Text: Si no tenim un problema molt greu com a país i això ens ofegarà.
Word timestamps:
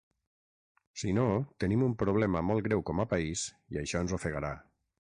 Si 1.01 1.13
no 1.17 1.25
tenim 1.65 1.85
un 1.89 1.95
problema 2.05 2.43
molt 2.51 2.67
greu 2.71 2.83
com 2.91 3.05
a 3.05 3.09
país 3.15 3.47
i 3.77 3.81
això 3.85 4.07
ens 4.07 4.21
ofegarà. 4.23 4.55